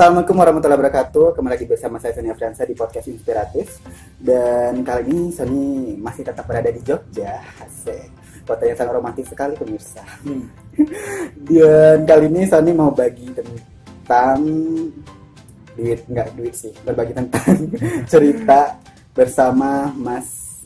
[0.00, 1.36] Assalamualaikum warahmatullahi wabarakatuh.
[1.36, 3.84] Kembali lagi bersama saya Sony Afriansa di podcast Inspiratif.
[4.16, 7.44] Dan kali ini Sony masih tetap berada di Jogja.
[7.60, 8.08] Asik.
[8.48, 10.00] Kota yang sangat romantis sekali pemirsa.
[11.52, 14.40] Dan kali ini Sony mau bagi tentang
[15.76, 17.68] duit, enggak duit sih, berbagi tentang
[18.16, 18.80] cerita
[19.12, 20.64] bersama Mas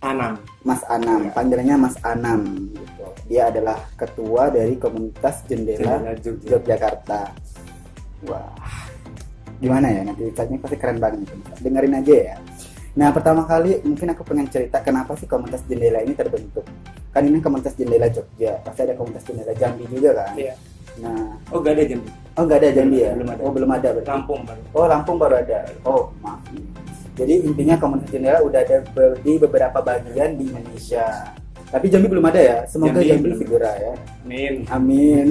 [0.00, 0.40] Anam.
[0.64, 1.36] Mas Anam, Ya.
[1.36, 3.06] panggilannya Mas Anam gitu.
[3.28, 6.48] Dia adalah ketua dari komunitas Jendela Jendela Jogja.
[6.56, 7.22] Yogyakarta.
[8.28, 8.52] Wah,
[9.60, 11.28] gimana ya nanti ceritanya pasti keren banget.
[11.64, 12.36] Dengerin aja ya.
[13.00, 16.66] Nah pertama kali mungkin aku pengen cerita kenapa sih komunitas Jendela ini terbentuk.
[17.14, 20.36] Kan ini komunitas Jendela Jogja, pasti ada komunitas Jendela Jambi juga kan.
[20.36, 20.54] Iya.
[21.00, 22.02] Nah, Oh gak ada jam.
[22.34, 23.10] oh nggak ada Jambi ya?
[23.14, 23.40] Belum ada.
[23.46, 24.10] Oh belum ada berarti.
[24.10, 24.62] Lampung baru.
[24.74, 25.58] Oh Lampung baru ada.
[25.86, 26.42] Oh maaf.
[27.16, 28.76] Jadi intinya komunitas jendela udah ada
[29.20, 31.36] di beberapa bagian di Indonesia.
[31.70, 32.56] Tapi Jambi belum ada ya.
[32.66, 33.94] Semoga Jambi Jambi, segera ya.
[34.26, 34.54] Amin.
[34.66, 35.26] Amin.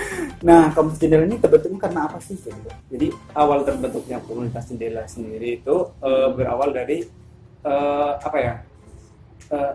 [0.48, 2.34] nah komunitas jendela ini terbentuknya karena apa sih?
[2.90, 7.06] Jadi awal terbentuknya komunitas jendela sendiri itu eh, berawal dari
[7.62, 8.54] eh, apa ya?
[9.54, 9.72] Eh,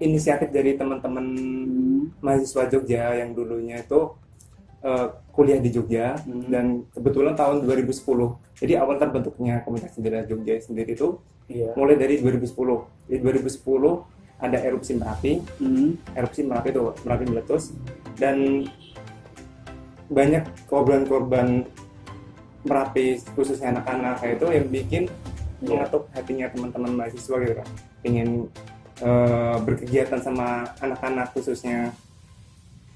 [0.00, 1.26] inisiatif dari teman-teman
[2.22, 4.14] mahasiswa Jogja yang dulunya itu
[4.80, 6.46] eh, kuliah di Jogja Hmm.
[6.46, 8.38] dan kebetulan tahun 2010.
[8.54, 11.18] Jadi awal terbentuknya komunitas jendela Jogja sendiri itu
[11.50, 11.74] Iya.
[11.74, 12.86] mulai dari 2010.
[13.10, 14.06] Di 2010
[14.40, 15.96] ada erupsi Merapi Hmm.
[16.12, 17.72] erupsi Merapi itu Merapi meletus
[18.16, 18.66] dan
[20.06, 21.64] banyak korban-korban
[22.60, 25.04] Merapi khususnya anak-anak kayak itu yang bikin
[25.60, 25.76] Iya.
[25.76, 27.68] mengetuk hatinya teman-teman mahasiswa gitu kan
[28.00, 28.28] ingin
[28.98, 31.92] eh, berkegiatan sama anak-anak khususnya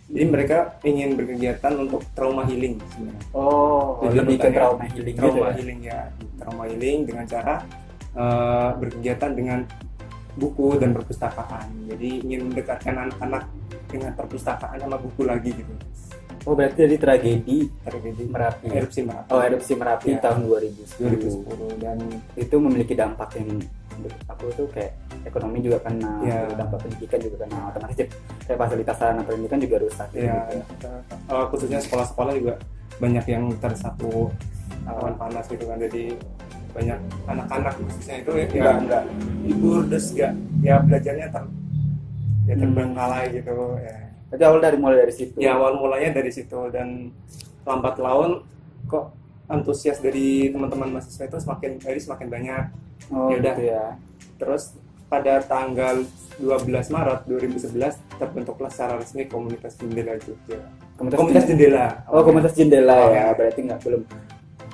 [0.05, 5.20] jadi mereka ingin berkegiatan untuk trauma healing sebenarnya Oh, Jadi lebih ke trauma healing gitu
[5.22, 5.53] trauma ya.
[5.55, 6.00] healing ya
[6.37, 7.55] trauma healing dengan cara
[8.15, 9.61] eh, berkegiatan dengan
[10.35, 13.45] buku dan perpustakaan jadi ingin mendekatkan anak-anak
[13.87, 15.75] dengan perpustakaan sama buku lagi gitu
[16.45, 18.69] Oh, berarti dari tragedi tragedi Merapi.
[18.69, 20.21] erupsi Merapi Oh, erupsi Merapi Ya.
[20.21, 21.41] tahun 2010.
[21.41, 21.97] 2010 dan
[22.37, 24.93] Itu memiliki dampak yang menurut aku tuh kayak
[25.25, 26.44] ekonomi juga kena, Ya.
[26.53, 28.11] dampak pendidikan juga kena, otomatis jadi
[28.44, 30.09] kayak fasilitas sarana pendidikan juga rusak.
[30.12, 30.89] ya gitu.
[31.09, 32.53] eh, khususnya sekolah-sekolah juga
[32.94, 34.28] banyak yang tersapu
[34.84, 36.12] awan panas gitu kan jadi
[36.75, 39.03] banyak anak-anak khususnya itu ya Enggak, enggak
[39.43, 41.45] libur terus enggak ya belajarnya ter
[42.45, 42.61] ya Hmm.
[42.61, 43.97] terbengkalai gitu ya
[44.27, 45.37] Berarti awal dari mulai dari situ.
[45.39, 47.15] ya awal mulanya dari situ dan
[47.62, 48.43] lambat laun
[48.85, 49.15] kok
[49.47, 52.65] antusias dari teman-teman mahasiswa itu semakin hari semakin banyak
[53.06, 53.53] Oh, Yaudah.
[53.53, 53.85] gitu ya.
[54.35, 54.75] terus
[55.06, 56.03] pada tanggal
[56.37, 60.59] 12 Maret 2011 terbentuklah secara resmi komunitas jendela Jogja
[60.95, 61.85] Komunitas, komunitas jendela.
[61.93, 63.15] jendela Oh, komunitas jendela Oh, ya.
[63.15, 63.25] ya.
[63.33, 64.03] Berarti nggak belum.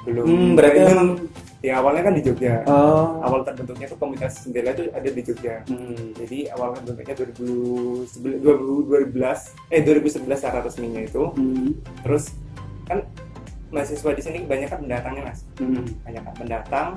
[0.00, 1.10] belum Hmm, berarti Kayaknya- emang
[1.60, 3.20] ya awalnya kan di Jogja oh.
[3.20, 6.16] awal terbentuknya tuh komunitas jendela itu ada di Jogja Hmm.
[6.16, 11.76] jadi awal terbentuknya 2011 2012 eh 2011 secara resminya itu Hmm.
[12.00, 12.32] terus
[12.84, 13.04] kan
[13.68, 15.84] mahasiswa di sini banyak kan pendatangnya mas Hmm.
[16.00, 16.88] banyak kan pendatang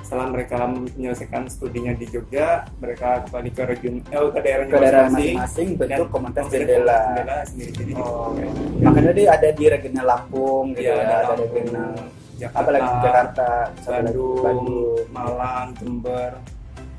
[0.00, 5.02] setelah mereka menyelesaikan studinya di Jogja mereka kembali ke region eh, ke daerahnya Ke daerah
[5.08, 6.98] masing-masing bentuk komunitas jendela.
[7.10, 8.32] jendela sendiri jadi Oh.
[8.80, 11.92] Makanya dia ada di regional Lampung gitu Iya, ya, ada ada regional
[12.40, 13.48] Jakarta, apa lagi Jakarta,
[13.84, 15.04] Bandung, Bandung.
[15.12, 16.30] Malang, Jember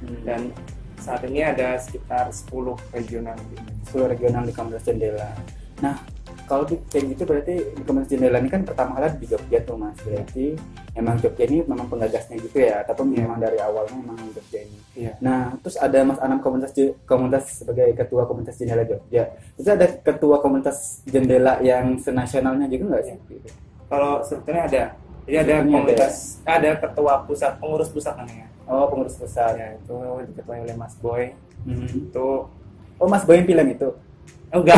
[0.01, 0.17] Hmm.
[0.25, 0.41] dan
[0.97, 3.85] saat ini ada sekitar 10 regional di Indonesia.
[3.89, 5.29] 10 regional di komunitas jendela.
[5.81, 5.97] Nah,
[6.45, 9.77] kalau di, kayak gitu berarti di komunitas jendela ini kan pertama kali di Jogja tuh
[9.77, 9.97] mas.
[10.01, 10.57] Berarti
[10.93, 13.17] emang Jogja ini memang penggagasnya gitu ya, ataupun Iya.
[13.25, 14.77] memang dari awalnya memang Jogja ini.
[14.93, 15.13] Iya.
[15.21, 16.73] Nah, terus ada Mas Anam komunitas
[17.05, 19.23] komunitas sebagai ketua komunitas jendela Jogja.
[19.57, 23.17] Terus ada ketua komunitas jendela yang senasionalnya juga nggak sih?
[23.85, 24.83] Kalau sebetulnya ada,
[25.23, 28.47] jadi ada komunitas, ada ketua pusat, pengurus pusat namanya.
[28.65, 29.53] Oh, pengurus pusat.
[29.53, 29.95] Ya, itu
[30.27, 31.33] diketuai oleh Mas Boy.
[31.61, 31.85] Hmm.
[31.85, 32.47] Itu
[32.95, 33.89] Oh, Mas Boy yang bilang itu.
[34.47, 34.77] oh, enggak.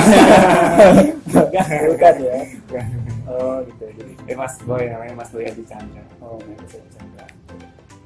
[1.27, 1.65] enggak.
[1.87, 2.35] Bukan ya.
[2.63, 2.85] Enggak.
[3.25, 3.83] Oh, gitu.
[3.93, 6.03] Jadi, Eh, Mas Boy namanya Mas Boy Adi Chandra.
[6.19, 7.25] oh, nggak bisa bercanda.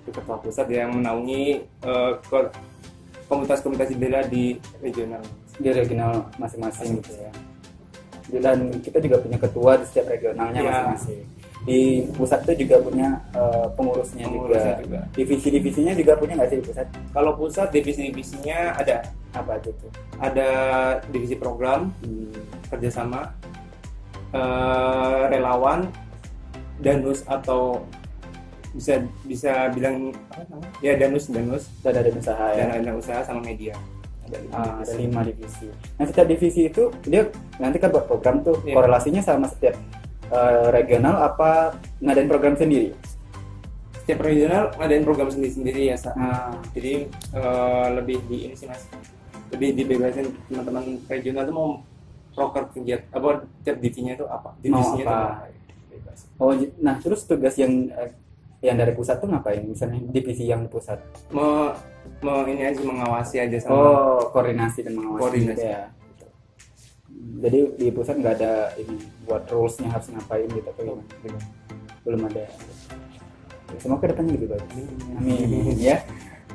[0.01, 1.65] Itu ketua pusat yang menaungi
[2.23, 2.53] ko-
[3.27, 5.21] komunitas-komunitas jendela di regional.
[5.55, 7.31] di regional masing-masing gitu ya.
[8.39, 10.69] Dan kita juga punya ketua di setiap regionalnya Iya.
[10.69, 11.21] masing-masing.
[11.67, 11.79] Di
[12.15, 14.83] pusat itu juga punya eh, pengurusnya, Pengurusnya juga.
[14.87, 14.99] juga.
[15.13, 16.87] Divisi-divisinya juga punya nggak sih di pusat?
[17.11, 19.03] Kalau pusat divisi-divisinya ada,
[19.35, 19.91] Apa aja tuh?
[20.17, 20.49] ada
[21.11, 22.31] divisi program Hmm.
[22.71, 23.35] kerjasama,
[24.31, 25.91] eh, relawan,
[26.77, 27.83] danus atau
[28.71, 30.69] bisa bisa bilang apa namanya?
[30.79, 32.63] Ya danus danus ada ada usaha ya.
[32.63, 33.73] dan ada usaha sama media.
[34.23, 34.97] Ada lima Ah, ada divisi.
[35.01, 35.67] lima divisi.
[35.97, 37.21] Nah setiap divisi itu dia
[37.57, 38.75] nanti kan buat program tuh Iya.
[38.75, 39.73] korelasinya sama setiap
[40.27, 42.91] eh, regional apa ngadain program sendiri?
[43.97, 45.95] Setiap regional ngadain program sendiri-sendiri ya.
[45.95, 46.11] Sa.
[46.13, 48.87] Ah, Jadi eh, lebih di ini sih mas,
[49.49, 51.69] lebih dibebasin teman-teman regional tuh mau
[52.31, 53.29] proker kegiatan apa
[53.61, 54.49] tiap divisinya itu apa?
[54.49, 55.49] mau Divisinya apa?
[55.49, 56.19] itu bebas.
[56.37, 58.13] Oh, nah terus tugas yang eh,
[58.59, 59.61] yang dari pusat tuh ngapain?
[59.61, 60.97] Misalnya divisi yang di pusat.
[61.29, 61.73] mau
[62.17, 65.51] mau ini aja mengawasi aja sama Oh, koordinasi dan mengawasi Koordinasi.
[65.51, 65.81] gitu ya.
[67.17, 71.03] Jadi di pusat nggak ada ini buat rulesnya harus ngapain gitu atau gimana?
[71.21, 71.41] Belum.
[72.05, 72.43] Belum ada.
[73.67, 74.71] Ya, Semoga ke depannya lebih bagus.
[75.17, 75.97] Amin ya.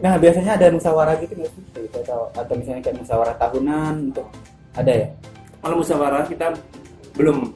[0.01, 1.63] Nah biasanya ada musyawarah gitu nggak sih?
[1.77, 4.27] Gitu, atau atau misalnya kayak musyawarah tahunan untuk
[4.73, 5.09] ada ya?
[5.63, 6.47] kalau musyawarah kita
[7.15, 7.55] belum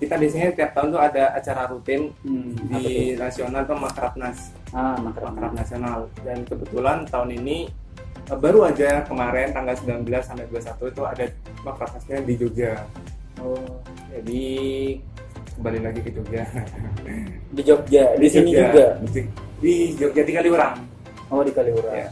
[0.00, 4.38] kita biasanya tiap tahun tuh ada acara rutin Hmm, di nasional tuh makrabnas
[4.72, 7.68] ah makrab nasional dan kebetulan tahun ini
[8.26, 11.24] baru aja kemarin tanggal 19 sampai 21 itu ada
[11.62, 12.72] makrabnasnya di Jogja
[13.36, 13.60] Oh,
[14.08, 14.44] jadi
[15.54, 16.42] kembali lagi ke Jogja
[17.50, 18.64] di Jogja, di, sini Jogja.
[18.64, 18.86] juga.
[19.04, 19.20] di,
[19.60, 20.74] di Jogja di Kaliurang
[21.28, 21.92] Oh di Kaliurang.
[21.92, 22.08] ya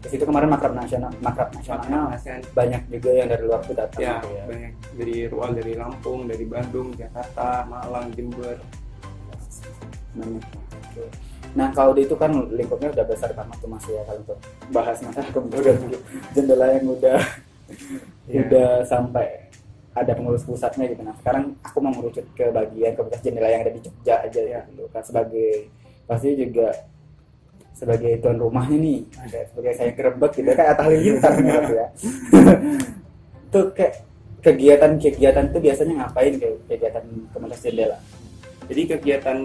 [0.00, 4.00] Di situ kemarin makrab nasional, makrab nasionalnya Makrabnasnya banyak juga yang dari luar tuh datang
[4.00, 4.44] ya, gitu ya.
[4.48, 8.56] banyak dari Rual dari Lampung dari Bandung Jakarta Malang Jember
[10.10, 10.44] Banyak.
[10.96, 11.29] Oke.
[11.54, 14.38] Nah kalau itu kan lingkupnya udah besar banget tuh mas ya kalau untuk
[14.70, 15.76] bahas masalah kemudian
[16.34, 17.20] jendela yang udah
[18.26, 18.46] Iya.
[18.46, 19.46] udah sampai
[19.90, 21.02] ada pengurus pusatnya gitu.
[21.02, 24.60] Nah sekarang aku mau merucut ke bagian komunitas jendela yang ada di Jogja aja ya
[24.70, 25.70] gitu kan sebagai
[26.06, 26.70] pasti juga
[27.70, 31.86] sebagai tuan rumahnya nih ada sebagai saya gerebek gitu kayak Atta Halilintar gitu ya
[33.54, 33.94] tuh kayak
[34.40, 37.98] kegiatan-kegiatan tuh biasanya ngapain kayak kegiatan komunitas jendela
[38.66, 39.38] Jadi kegiatan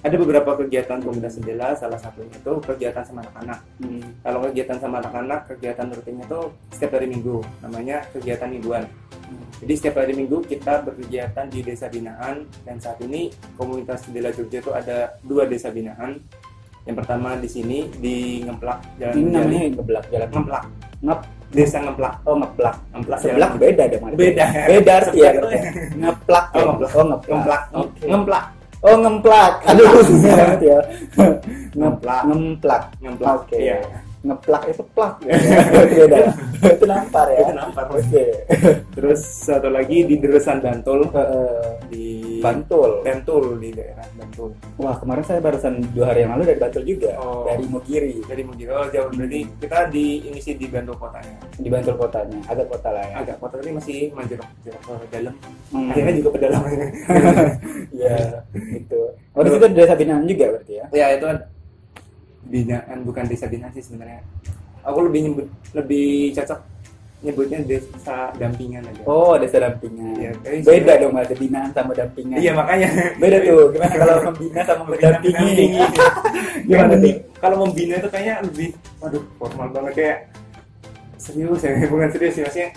[0.00, 3.58] ada beberapa kegiatan komunitas jendela, salah satunya itu kegiatan sama anak-anak.
[3.84, 4.24] hmm.
[4.24, 6.40] Kalau kegiatan sama anak-anak, kegiatan rutinnya itu
[6.72, 8.84] setiap hari Minggu, namanya kegiatan mingguan.
[9.60, 13.28] Jadi setiap hari Minggu kita berkegiatan di desa binaan dan saat ini
[13.60, 16.16] komunitas jendela Jogja itu ada dua desa binaan.
[16.88, 20.64] Yang pertama di sini di Ngeplak Jalan ini namanya ngeblak jalan Ngeplak,
[21.04, 21.20] ngep
[21.52, 22.14] desa Ngeplak.
[22.24, 24.02] oh ngeplak Ngeplak seblak Jalan beda dong.
[24.16, 24.44] Beda.
[24.64, 25.62] beda arti ya Seblak.
[25.92, 26.44] ngeplak?
[26.56, 26.90] Oh, ngeplak.
[26.96, 27.62] oh ngeplak Ngeplak.
[28.00, 28.44] Ngeplak,
[28.80, 29.88] oh ngemplak aduh
[30.24, 30.78] banget ya
[31.70, 32.22] Ngeplak.
[32.26, 33.34] ngemplak Ngeplak.
[33.38, 33.78] oke Iya.
[34.20, 35.32] ngeplak itu plak ya.
[35.86, 36.18] beda
[36.66, 37.84] itu nampar ya Itu nampar.
[37.88, 38.24] oke
[38.90, 44.50] Terus satu lagi di Deresan Bantul Eh, di Bantul Bantul di daerah Bantul.
[44.76, 47.44] wah kemarin saya barusan dua hari yang lalu dari Bantul juga Oh.
[47.44, 51.36] dari Mogiri Jadi mungkin oh jauh berarti kita di ini sih di Bantul kotanya.
[51.54, 55.34] di Bantul kotanya agak kota lah ya Agak kota ini masih manjerok manjerok ke dalam.
[55.70, 55.88] Hmm.
[55.88, 56.70] Akhirnya juga pedalaman.
[57.90, 58.42] Iya,
[58.72, 59.00] gitu.
[59.36, 60.84] Oh, ada desa binaan juga berarti ya?
[60.90, 61.44] ya itu ada
[62.42, 64.24] binaan bukan desa binaan sih sebenarnya.
[64.80, 65.46] Aku lebih nyebut
[65.76, 66.58] lebih cocok
[67.20, 69.02] nyebutnya desa dampingan aja.
[69.04, 70.16] Oh, desa dampingan.
[70.16, 70.30] Iya,
[70.64, 72.40] Beda dong, ada binaan sama dampingan.
[72.40, 72.88] Iya makanya.
[73.20, 73.76] Beda tuh.
[73.76, 75.52] Gimana kalau membina sama mendampingi?
[76.68, 77.14] Gimana tuh?
[77.36, 78.68] Kalau membina itu kayaknya lebih,
[79.04, 80.18] waduh formal banget kayak
[81.20, 82.68] serius ya, bukan serius sih maksudnya.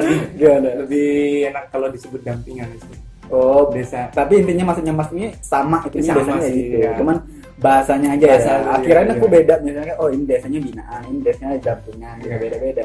[0.00, 0.68] lebih, Gimana?
[0.84, 1.08] lebih
[1.52, 2.96] enak kalau disebut dampingan sih.
[3.28, 4.08] Oh, Desa.
[4.16, 6.80] tapi intinya maksudnya mas ini sama itu Sama sih, gitu.
[6.80, 6.96] iya.
[6.96, 7.20] Cuman
[7.58, 8.70] bahasanya aja Bahasa, ya.
[8.78, 9.34] Akhirnya iya, aku iya.
[9.34, 12.38] beda misalnya oh ini desanya binaan, ini desanya dampingan, gitu, Iya.
[12.38, 12.82] beda-beda.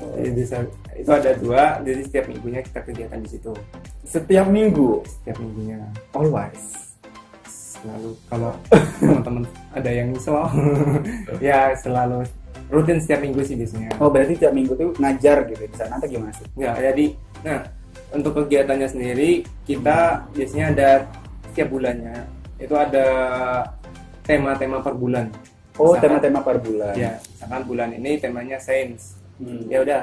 [0.00, 0.14] Oh.
[0.18, 0.56] Jadi desa
[0.96, 3.52] itu ada dua, jadi setiap minggunya kita kegiatan di situ.
[4.02, 5.78] Setiap minggu Setiap minggunya
[6.12, 6.90] always.
[7.80, 8.52] selalu kalau
[9.00, 10.36] teman-teman ada yang nyesel
[11.40, 12.28] ya selalu
[12.68, 13.88] rutin setiap minggu sih biasanya.
[13.96, 16.44] Oh, berarti setiap minggu tuh ngajar gitu di sana atau gimana sih?
[16.60, 17.64] Ya, jadi nah
[18.12, 19.30] untuk kegiatannya sendiri
[19.64, 20.90] kita biasanya ada
[21.50, 22.20] setiap bulannya
[22.60, 23.06] itu ada
[24.24, 25.26] tema-tema per bulan.
[25.80, 26.92] Oh, tema-tema per bulan.
[26.92, 29.16] Ya, misalkan bulan ini temanya sains.
[29.40, 29.64] Hmm.
[29.72, 30.02] Ya udah,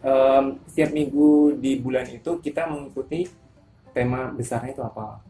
[0.00, 3.28] em, setiap minggu di bulan itu kita mengikuti
[3.92, 5.20] tema besarnya itu apa.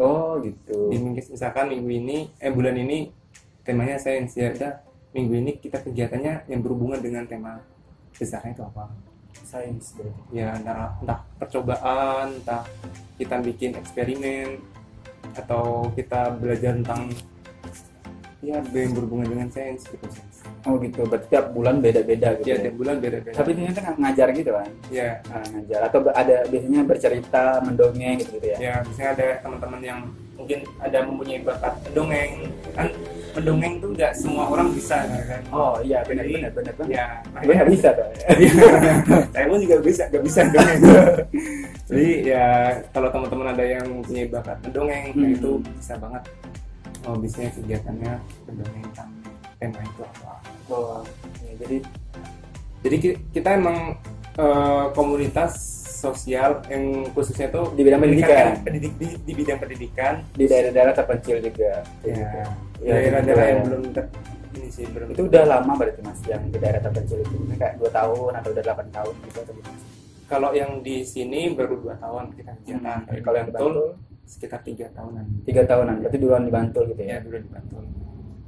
[0.00, 0.88] Oh, gitu.
[0.90, 3.12] Di minggu- misalkan minggu ini, eh bulan ini
[3.62, 4.80] temanya sains ya udah
[5.12, 7.60] minggu ini kita kegiatannya yang berhubungan dengan tema
[8.16, 8.88] besarnya itu apa.
[9.46, 10.20] Sains berarti.
[10.34, 12.62] ya entah, entah percobaan entah
[13.18, 14.58] kita bikin eksperimen
[15.34, 17.10] atau kita belajar tentang
[18.40, 20.06] ya yang berhubungan dengan sains gitu
[20.60, 22.46] Oh gitu, berarti tiap bulan beda-beda gitu.
[22.46, 22.62] ya ya.
[22.62, 24.68] tiap bulan beda-beda Tapi ternyata nggak ngajar gitu kan?
[24.90, 28.56] ya Nah, ngajar atau ada biasanya bercerita, mendongeng gitu, gitu ya.
[28.58, 30.00] ya misalnya ada teman-teman yang
[30.34, 32.32] mungkin ada mempunyai bakat mendongeng
[32.70, 32.88] kan
[33.30, 36.08] mendongeng tuh nggak semua orang bisa kan Oh iya, Jadi,
[36.40, 36.90] benar-benar benar banget.
[36.90, 37.06] ya
[37.38, 38.06] Gue nggak bisa tuh.
[39.32, 40.80] saya pun juga bisa nggak bisa dongeng
[41.90, 42.46] jadi ya
[42.90, 45.28] kalau teman-teman ada yang mempunyai bakat mendongeng Hmm.
[45.30, 46.22] itu bisa banget
[47.02, 48.12] oh biasanya kegiatannya
[48.44, 49.10] mendongeng tentang
[49.56, 50.32] tema itu apa
[50.66, 51.02] Oh,
[51.42, 51.76] ya, jadi
[52.80, 53.98] jadi ki- kita emang
[54.32, 55.52] eh, komunitas
[56.00, 58.46] sosial yang khususnya itu Di bidang pendidikan.
[58.62, 61.82] pendidik di, di bidang pendidikan di daerah-daerah terpencil juga.
[62.00, 62.16] ya
[62.80, 63.66] Ya, daerah-daerah gitu yang ya.
[63.66, 64.04] belum ter,
[64.52, 67.74] ini sih belum Itu udah lama berarti mas yang di daerah terpencil itu, Ini kayak
[67.76, 69.78] dua tahun atau udah delapan tahun gitu atau gimana?
[70.24, 73.04] kalau yang di sini baru dua tahun kita kegiatan Hmm.
[73.04, 73.74] Tapi Kalau yang Bantul
[74.30, 76.00] sekitar tiga tahunan tiga tahunan.
[76.00, 77.18] Berarti duluan di Bantul gitu ya ya.
[77.20, 77.82] dulu di Bantul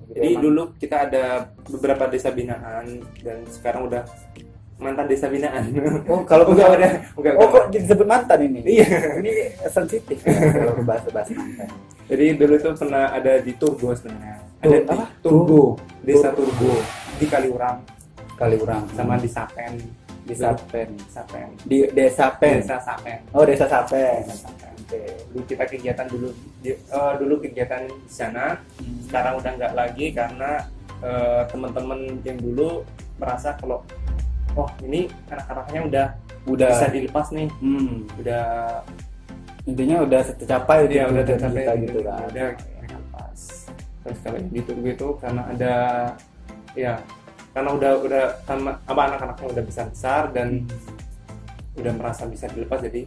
[0.04, 0.42] Gitu jadi emang.
[0.44, 1.24] dulu kita ada
[1.66, 2.84] beberapa desa binaan
[3.18, 4.02] dan sekarang udah
[4.76, 5.72] mantan desa binaan
[6.04, 8.60] Oh, kalau enggak udah enggak Oh, kok disebut mantan ini?
[8.62, 8.86] Iya.
[9.16, 9.32] Ini
[9.66, 11.68] sensitif ya, kalau bahas-bahas mantan.
[12.04, 15.04] jadi dulu tuh pernah ada di Turbo sebenarnya ada di apa?
[15.18, 16.70] Turbo desa Turbo
[17.16, 17.78] di Kaliurang
[18.32, 19.78] Kali orang sama di Sapen
[20.22, 20.88] di Sapen.
[21.06, 22.58] Sapen Di Desa Pen.
[22.58, 24.22] desa Sapen Oh, Desa Sapen.
[24.22, 24.71] Desa Sapen.
[25.32, 26.28] Dulu kita kegiatan dulu.
[26.60, 28.58] Di- eh, dulu kegiatan di sana.
[29.08, 30.64] Sekarang udah nggak lagi karena
[31.02, 32.86] eh, teman-teman yang dulu
[33.18, 33.82] merasa kalau
[34.52, 36.06] oh ini anak-anaknya udah
[36.42, 36.68] Udah.
[36.74, 37.48] bisa dilepas nih.
[37.62, 38.44] Hmm, udah
[39.62, 42.18] intinya udah tercapai dia gitu, udah tercapai kita gitu, gitu kan.
[42.26, 43.38] udah mereka lepas.
[44.02, 45.74] Terus kalau yang di Turbo itu karena ada
[46.74, 46.94] ya
[47.52, 50.64] karena udah udah sama apa anak-anaknya udah besar besar dan
[51.76, 53.04] udah merasa bisa dilepas jadi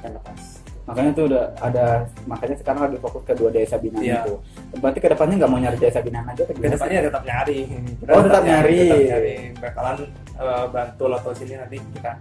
[0.00, 0.59] kita lepas
[0.90, 1.84] Makanya tuh udah ada
[2.24, 4.20] makanya sekarang lagi fokus ke dua desa binaan Iya.
[4.20, 4.34] itu.
[4.76, 6.52] Berarti ke depannya nggak mau nyari desa binaan aja sih?
[6.52, 7.58] ke depannya tetap nyari
[8.04, 8.78] Oh, tetap nyari.
[8.80, 9.96] tetap nyari bakalan
[10.34, 12.12] eh, bantu atau sini nanti kita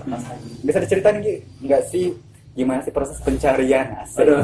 [0.00, 1.34] lepas lagi Bisa diceritain Gi?
[1.62, 2.04] nggak sih
[2.52, 4.18] gimana sih proses pencarian asik?
[4.20, 4.42] Aduh.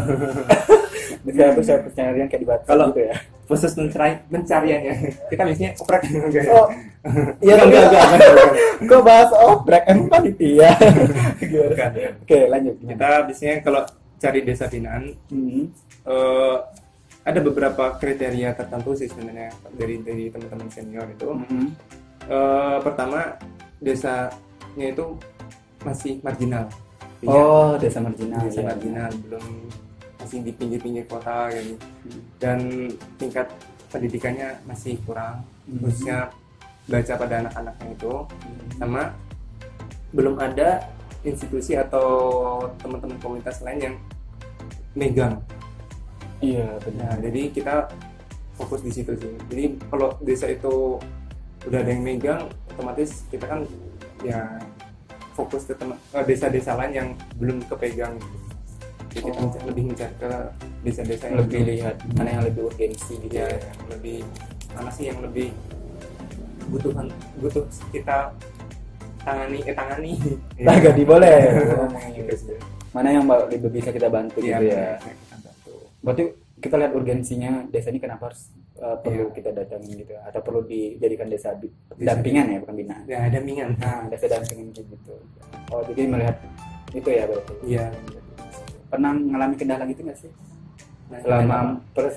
[1.27, 3.17] Bisa proses pencarian kayak di Batam Kalau- gitu ya?
[3.45, 4.95] proses mencari pencariannya
[5.29, 6.43] kita biasanya oprek ya?
[6.55, 6.69] Oh,
[7.39, 8.51] iya Enggak, enggak, enggak, enggak.
[8.85, 10.71] Kok bahas oprek emang panitia?
[11.39, 11.69] Gimana?
[11.71, 11.91] Bukan.
[12.19, 12.75] Oke lanjut.
[12.81, 13.83] kita biasanya kalau
[14.17, 15.69] cari desa binaan Hmm.
[16.03, 16.57] eh,
[17.23, 21.69] ada beberapa kriteria tertentu sih sebenarnya dari dari teman-teman senior itu Hmm.
[22.25, 23.37] Eh, pertama
[23.79, 24.33] desanya
[24.87, 25.21] itu
[25.81, 26.73] masih marginal
[27.15, 28.41] Artinya Oh desa marginal.
[28.43, 28.67] desa ya.
[28.67, 29.45] marginal belum
[30.17, 32.21] masih di pinggir-pinggir kota gitu Hmm.
[32.37, 32.59] dan
[33.15, 33.53] tingkat
[33.89, 35.81] pendidikannya masih kurang Hmm.
[35.81, 36.33] khususnya
[36.85, 38.13] baca pada anak-anaknya itu
[38.77, 39.03] sama
[40.11, 40.85] belum ada
[41.23, 42.07] institusi atau
[42.79, 43.95] teman-teman komunitas lain yang
[44.93, 45.41] megang
[46.39, 47.15] Iya nah benar.
[47.25, 47.75] jadi kita
[48.55, 51.01] fokus di situ sih jadi kalau desa itu
[51.65, 53.65] udah ada yang megang otomatis kita kan
[54.21, 54.61] ya
[55.33, 58.37] fokus ke teman ke desa-desa lain yang belum kepegang gitu.
[59.09, 59.43] jadi kita Oh.
[59.43, 60.31] menca- lebih mencari ke
[60.83, 63.59] desa-desa yang Lebih lihat mana yang lebih urgensi gitu ya ya.
[63.65, 64.19] yang lebih
[64.71, 65.49] mana sih yang lebih
[66.75, 67.07] butuhan
[67.39, 68.19] butuh kita
[69.21, 70.13] tangani eh tangani
[70.61, 71.37] Nah, gak boleh.
[72.91, 74.87] Mana yang lebih bisa kita bantu Iya, gitu ya.
[75.01, 75.73] kita bantu.
[76.01, 76.23] Berarti
[76.57, 79.35] kita lihat urgensinya desa ini kenapa harus uh, perlu Iya.
[79.35, 83.03] kita datangin gitu atau perlu dijadikan desa Desa dampingan ya bukan binaan.
[83.05, 85.15] ya ada mingan Nah, desa dampingan gitu.
[85.73, 86.37] Oh, jadi melihat
[86.93, 87.53] itu ya berarti.
[87.65, 87.85] iya
[88.87, 90.31] Pernah mengalami kendala gitu nggak sih?
[91.11, 91.59] Nah, Selama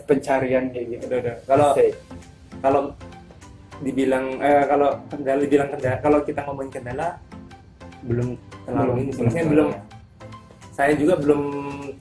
[0.05, 1.05] pencarian kayak gitu.
[1.43, 1.69] kalau
[2.61, 2.81] kalau
[3.79, 7.07] dibilang eh, kalau kendala dibilang kendala kalau kita ngomongin kendala
[8.03, 8.27] belum
[8.63, 9.21] terlalu ini sih.
[9.21, 9.81] Maksudnya belum ya.
[10.71, 11.41] saya juga belum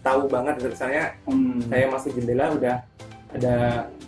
[0.01, 1.59] tahu banget misalnya Hmm.
[1.67, 2.77] saya masuk jendela udah
[3.33, 3.55] ada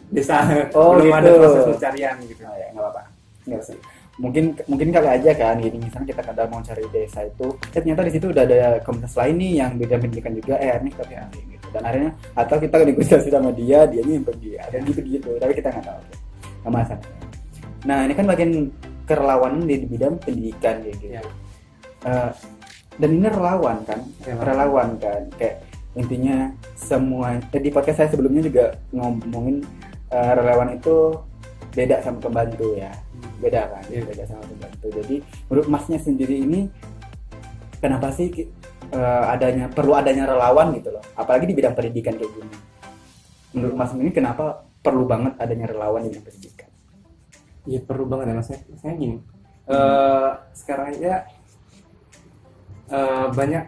[0.08, 1.38] desa Oh, belum ada gitu.
[1.40, 3.02] proses pencarian gitu Oh, ya, nggak apa-apa.
[3.48, 3.78] Nggak sih.
[4.18, 8.02] Mungkin mungkin kali aja kan, gini misalnya kita kadang mau cari desa itu, eh, ternyata
[8.02, 11.42] di situ udah ada komunitas lain nih yang beda pendidikan juga, eh nih tapi aneh
[11.54, 11.66] gitu.
[11.70, 15.70] Dan akhirnya atau kita negosiasi sama dia, dia yang pergi, ada gitu gitu, tapi kita
[15.70, 16.00] nggak tahu.
[16.66, 17.02] Nggak masalah.
[17.88, 18.68] Nah ini kan bagian
[19.08, 21.16] kerelawanan di bidang pendidikan kayak gitu.
[21.16, 21.22] Ya.
[22.04, 22.30] Eh,
[23.00, 24.44] dan ini relawan kan, Relawan.
[24.44, 25.64] relawan kan, kayak
[25.96, 29.64] intinya semua eh, di podcast saya sebelumnya juga ngomongin
[30.12, 31.16] eh, relawan itu
[31.72, 32.92] beda sama pembantu ya.
[33.40, 33.82] Beda kan?
[33.88, 34.04] Iya.
[34.04, 34.86] beda sama pembantu.
[34.92, 35.16] Jadi
[35.48, 36.68] menurut masnya sendiri ini
[37.80, 38.28] kenapa sih
[38.92, 41.02] eh, adanya perlu adanya relawan gitu loh?
[41.16, 42.52] Apalagi di bidang pendidikan kayak gini.
[43.56, 46.57] Menurut mas ini kenapa perlu banget adanya relawan di bidang pendidikan
[47.68, 49.16] Iya perlu banget ya maksudnya, maksudnya gini.
[49.68, 51.28] eh sekarang aja
[52.88, 53.64] eh, banyak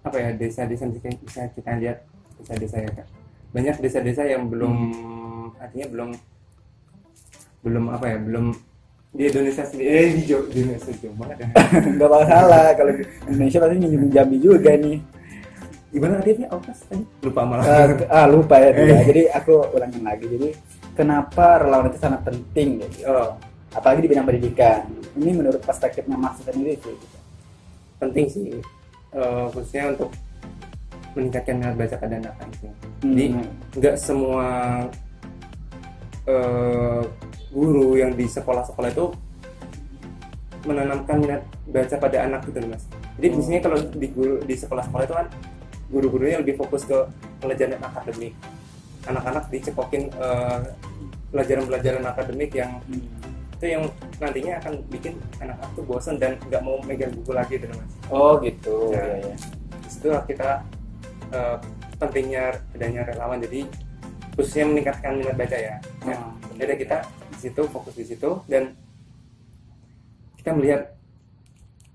[0.00, 1.98] apa ya desa-desa bisa, bisa kita lihat
[2.40, 3.06] desa-desa ya Kak.
[3.52, 4.76] Banyak desa-desa yang belum
[5.60, 6.10] artinya belum
[7.60, 8.46] belum apa ya belum
[9.08, 11.48] di Indonesia sendiri eh, di Jo- di Indonesia jauh banget ya.
[11.96, 12.92] nggak masalah kalau
[13.26, 14.98] Indonesia pasti minjem Jambi juga nih
[15.88, 17.00] Gimana tadi dia apa tadi?
[17.24, 17.64] Lupa malah.
[17.64, 19.00] Eh, ah lupa ya dia.
[19.08, 20.52] jadi aku ulangin lagi jadi
[20.98, 23.38] kenapa relawan itu sangat penting gitu Oh,
[23.70, 24.82] apalagi di bidang pendidikan
[25.14, 27.18] ini menurut perspektifnya mas sendiri sih gitu.
[27.98, 28.46] penting sih
[29.14, 30.10] eh, khususnya untuk
[31.14, 32.66] meningkatkan minat baca pada anak-anak itu.
[32.68, 33.10] Hmm.
[33.10, 33.24] Jadi
[33.78, 34.46] nggak semua
[36.26, 37.02] eh,
[37.50, 39.06] guru yang di sekolah-sekolah itu
[40.66, 42.84] menanamkan minat baca pada anak gitu mas.
[43.18, 43.34] Jadi Oh.
[43.40, 45.26] biasanya kalau di guru di sekolah-sekolah itu kan
[45.88, 46.98] guru-gurunya lebih fokus ke
[47.40, 48.34] pelajaran akademik.
[49.08, 50.60] Anak-anak dicekokin eh,
[51.30, 53.04] pelajaran-pelajaran akademik yang Hmm.
[53.58, 53.82] itu yang
[54.16, 58.38] nantinya akan bikin anak-anak tuh bosan dan nggak mau megang buku lagi gitu mas Oh
[58.38, 58.94] gitu.
[58.94, 59.02] Ya.
[59.18, 59.36] Ya, ya.
[59.82, 60.62] di situ kita
[61.28, 61.56] eh,
[61.98, 63.66] pentingnya adanya relawan jadi
[64.32, 66.96] khususnya meningkatkan minat baca ya ya Ah, jadi kita
[67.28, 68.78] di situ fokus di situ dan
[70.36, 70.94] kita melihat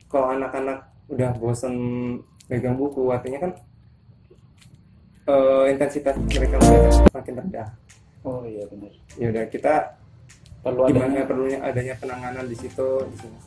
[0.05, 1.73] kalau anak-anak udah bosan
[2.45, 3.51] megang buku artinya kan
[5.25, 6.59] eh, intensitas mereka
[7.09, 7.67] makin rendah
[8.23, 8.91] Oh iya benar.
[9.13, 9.73] ya udah kita
[10.59, 13.37] Perlu gimana adanya perlunya adanya penanganan di situ di sini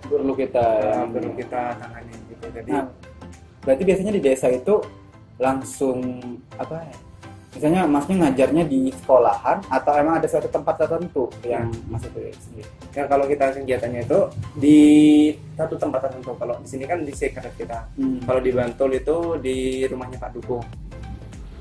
[0.00, 2.86] perlu kita Eh, perlu kita tangani gitu jadi Nah,
[3.60, 4.74] berarti biasanya di desa itu
[5.36, 5.98] langsung
[6.54, 6.96] apa ya?
[7.50, 12.68] Misalnya masnya ngajarnya di sekolahan atau emang ada suatu tempat tertentu yang masuk ke sendiri?
[12.92, 14.20] ya kalau kita kegiatannya itu
[14.54, 14.78] di
[15.52, 18.20] satu tempat tertentu kalau di sini kan di sekret kita Hmm.
[18.22, 20.60] kalau di Bantul itu di rumahnya Pak Duko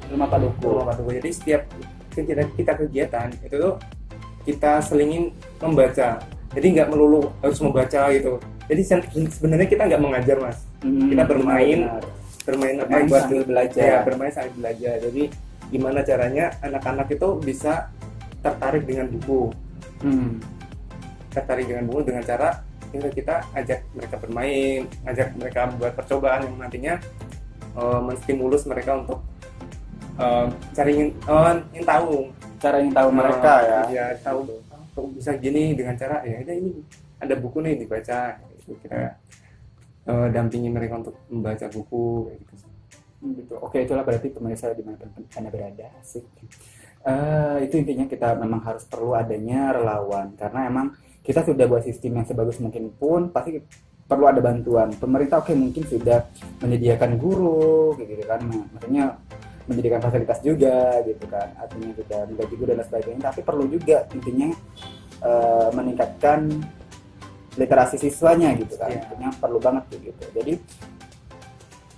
[0.05, 0.67] Rumah Pak Duku.
[0.69, 1.63] rumah Pak Duko jadi setiap
[2.15, 3.75] kegiatan kita kegiatan itu tuh
[4.43, 5.29] kita selingin
[5.59, 8.81] membaca jadi nggak melulu harus membaca gitu jadi
[9.29, 12.03] sebenarnya kita nggak mengajar mas Hmm, Kita bermain, benar.
[12.45, 13.81] bermain apa Bermain buat belajar.
[13.81, 15.23] ya bermain sambil belajar jadi
[15.65, 17.89] gimana caranya anak-anak itu bisa
[18.39, 19.49] tertarik dengan buku
[19.97, 20.37] Hmm.
[21.31, 26.55] tertarik dengan buku dengan cara kita kita ajak mereka bermain ajak mereka buat percobaan yang
[26.55, 26.93] nantinya
[27.73, 29.25] eh, menstimulus mereka untuk
[30.15, 31.09] eh, cari ingin,
[31.73, 33.81] ingin tahu Cara yang tahu mereka ya.
[33.91, 34.47] ya tahu
[34.95, 36.71] kok bisa gini dengan cara ya udah ini
[37.19, 39.19] ada buku nih dibaca itu kita
[40.07, 42.65] eh, dampingi mereka untuk membaca buku kayak gitu
[43.15, 43.57] Hmm, gitu.
[43.57, 45.01] Oke, itulah berarti pemirsa di mana
[45.33, 45.87] Anda berada.
[45.97, 46.21] Asik.
[47.05, 50.93] Eh, itu intinya kita memang harus perlu adanya relawan karena emang
[51.25, 53.57] kita sudah buat sistem yang sebagus mungkin pun pasti
[54.05, 54.93] perlu ada bantuan.
[54.93, 56.21] Pemerintah oke mungkin sudah
[56.61, 58.45] menyediakan guru gitu kan.
[58.45, 59.05] Nah, maksudnya
[59.65, 61.53] menyediakan fasilitas juga gitu kan.
[61.57, 64.49] Artinya sudah menggaji guru dan sebagainya, tapi perlu juga intinya
[65.21, 66.39] eh, meningkatkan
[67.55, 68.91] literasi siswanya gitu kan.
[68.91, 69.01] Iya.
[69.05, 70.23] Intinya perlu banget gitu.
[70.35, 70.53] Jadi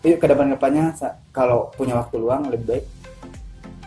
[0.08, 0.96] yuk ke depan depannya
[1.36, 2.86] kalau punya waktu luang lebih baik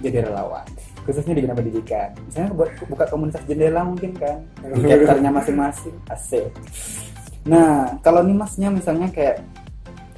[0.01, 0.67] jadi relawan
[1.05, 6.51] khususnya di bidang pendidikan misalnya buat buka komunitas jendela mungkin kan di masing-masing asik
[7.49, 9.41] nah kalau nih masnya misalnya kayak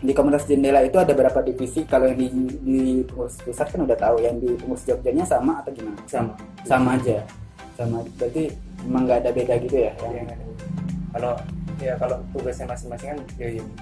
[0.02, 1.86] di komunitas jendela itu ada berapa divisi?
[1.86, 2.26] Kalau yang di,
[2.58, 5.98] di pengurus pusat kan udah tahu yang di pengurus Jogjanya sama atau gimana?
[6.10, 6.34] Sama.
[6.66, 7.22] Sama aja.
[7.78, 8.02] Sama.
[8.18, 8.50] Berarti
[8.82, 9.92] emang nggak ada beda gitu ya?
[9.94, 10.28] Ya, yang
[11.14, 11.32] kalau
[11.78, 13.74] ya kalau tugasnya masing-masing kan ya ini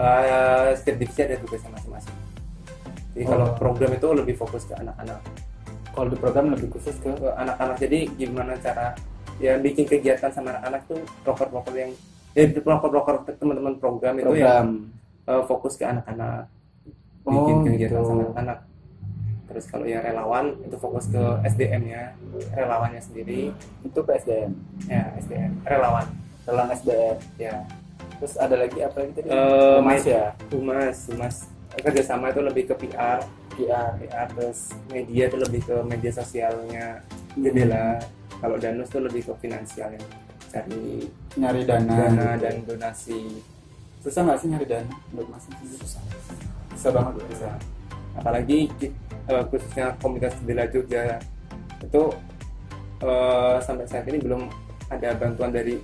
[0.00, 2.16] Eh, setiap divisi ada tugasnya masing-masing.
[3.12, 3.56] Jadi kalau Oh.
[3.58, 5.18] program itu lebih fokus ke anak-anak.
[5.92, 7.10] Kalau di program lebih khusus ke?
[7.10, 7.76] Ke anak-anak.
[7.76, 8.94] Jadi gimana cara
[9.42, 11.92] ya bikin kegiatan sama anak-anak tuh proker-proker yang
[12.36, 14.66] ya proker-proker teman-teman program, itu yang program.
[15.26, 16.46] eh, fokus ke anak-anak.
[17.26, 18.08] Oh, bikin kegiatan gitu.
[18.08, 18.58] sama anak
[19.50, 22.02] terus kalau yang relawan itu fokus ke SDM nya
[22.54, 23.50] relawannya sendiri.
[23.82, 24.54] Itu PSDM
[24.86, 26.06] ya SDM relawan.
[26.46, 27.66] Relawan SDM ya.
[28.22, 29.26] Terus ada lagi apa lagi tadi?
[29.26, 30.26] Eh, Humas ya?
[30.54, 31.36] humas humas.
[31.82, 33.26] Kerjasama itu lebih ke PR
[33.58, 37.02] PR PR terus media itu lebih ke media sosialnya.
[37.34, 37.98] Jendela.
[38.38, 40.06] Kalau danus itu lebih ke finansial yang
[40.50, 41.06] cari
[41.38, 42.42] nyari dana, dana gitu.
[42.42, 43.20] dan donasi.
[44.02, 44.94] Susah nggak sih nyari dana?
[45.14, 46.02] Buat masuk susah.
[46.74, 47.50] Susah banget bisa
[48.18, 48.66] apalagi
[49.30, 51.18] eh, khususnya komunitas jendela Jogja
[51.80, 52.02] itu
[53.00, 54.50] eh, sampai saat ini belum
[54.90, 55.78] ada bantuan dari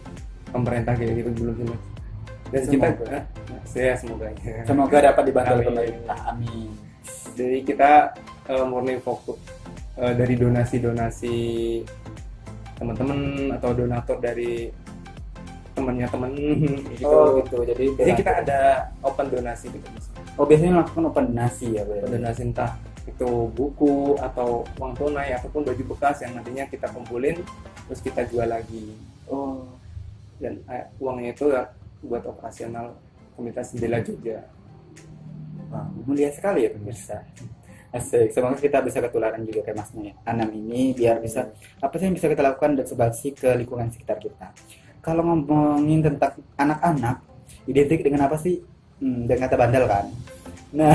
[0.50, 1.66] pemerintah kayak gitu belum sih
[2.46, 3.10] dan kita Semoga.
[3.10, 3.24] eh,
[3.66, 4.62] saya semoga ya.
[4.62, 5.70] semoga dapat dibantu oleh Amin.
[5.70, 6.18] pemerintah.
[6.30, 6.68] Amin.
[7.36, 7.90] Jadi kita
[8.50, 9.38] eh, murni fokus
[9.98, 11.36] eh, dari donasi-donasi
[12.76, 13.18] teman-teman
[13.56, 14.70] atau donatur dari
[15.76, 16.32] temannya teman
[16.96, 17.04] gitu.
[17.04, 18.60] oh gitu jadi Jadi kita ada
[19.04, 20.08] open donasi gitu Mas.
[20.40, 22.72] oh biasanya melakukan open donasi ya Open donasi entah
[23.06, 27.38] itu buku atau uang tunai ataupun baju bekas yang nantinya kita kumpulin
[27.86, 28.96] terus kita jual lagi
[29.30, 29.62] oh
[30.42, 31.70] dan eh, uangnya itu ya
[32.04, 32.92] buat operasional
[33.36, 34.44] komunitas jendela Jogja.
[35.72, 37.20] wow, mulia sekali ya pemirsa
[37.96, 40.14] Asik, semoga kita bisa ketularan juga kayak masnya ya.
[40.28, 41.48] Anam ini biar bisa
[41.80, 44.52] apa sih yang bisa kita lakukan dan sebasi ke lingkungan sekitar kita.
[45.00, 47.24] Kalau ngomongin tentang anak-anak,
[47.64, 48.60] identik dengan apa sih?
[49.00, 50.06] Hmm, dengan kata bandel kan.
[50.76, 50.92] Nah,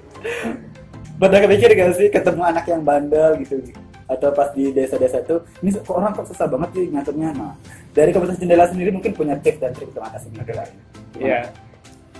[1.20, 3.64] pernah kepikir gak sih ketemu anak yang bandel gitu?
[4.04, 7.32] Atau pas di desa-desa itu, ini kok orang kok susah banget sih ngaturnya?
[7.32, 7.56] Nah,
[7.96, 10.44] dari komunitas jendela sendiri mungkin punya tips dan trik untuk mengatasi ini.
[11.16, 11.40] Iya.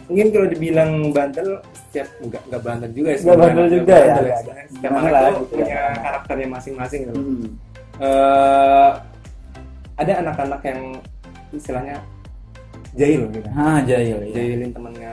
[0.04, 3.24] Mungkin kalau dibilang bandel, setiap enggak enggak bandel juga sih.
[3.24, 5.84] Nggak bandel juga ya, bandel agak- Setiap gimana anak lah gitu punya ya.
[5.96, 7.12] karakternya masing-masing gitu.
[7.14, 7.46] Hmm.
[7.94, 8.90] Eh,
[9.94, 10.80] ada anak-anak yang
[11.50, 11.96] istilahnya
[12.92, 13.48] jahil gitu.
[13.48, 14.32] Ah, jahil ya.
[14.34, 15.12] Jahilin temennya.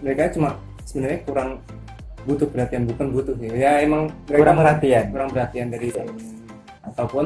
[0.00, 1.50] Mereka cuma sebenarnya kurang
[2.24, 3.52] butuh perhatian bukan butuh sih.
[3.52, 5.04] Ya emang mereka Kurang perhatian.
[5.12, 5.88] kurang perhatian dari
[6.82, 7.24] ataupun